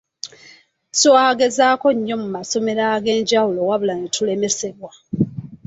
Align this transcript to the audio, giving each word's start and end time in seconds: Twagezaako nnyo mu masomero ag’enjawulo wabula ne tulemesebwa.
Twagezaako 0.97 1.87
nnyo 1.95 2.15
mu 2.21 2.27
masomero 2.35 2.81
ag’enjawulo 2.95 3.59
wabula 3.69 3.93
ne 3.97 4.07
tulemesebwa. 4.15 4.91